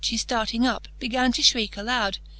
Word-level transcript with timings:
She 0.03 0.17
flarting 0.17 0.65
up, 0.65 0.87
began 0.97 1.31
to 1.33 1.43
flirieke 1.43 1.77
aloud. 1.77 2.17